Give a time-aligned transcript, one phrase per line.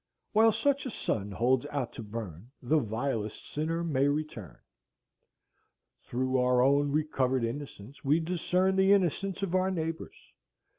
[0.31, 4.57] While such a sun holds out to burn, the vilest sinner may return.
[6.01, 10.17] Through our own recovered innocence we discern the innocence of our neighbors.